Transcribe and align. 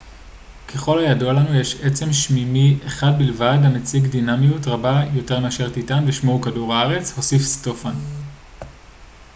ככל 0.67 0.99
הידוע 0.99 1.33
לנו 1.33 1.55
יש 1.59 1.75
עצם 1.81 2.13
שמימי 2.13 2.77
אחד 2.85 3.11
בלבד 3.17 3.57
המציג 3.63 4.05
דינמיות 4.07 4.67
רבה 4.67 5.01
יותר 5.13 5.39
מאשר 5.39 5.73
טיטאן 5.73 6.03
ושמו 6.07 6.31
הוא 6.31 6.41
כדור 6.41 6.73
הארץ 6.73 7.13
הוסיף 7.17 7.41
סטופאן 7.41 7.95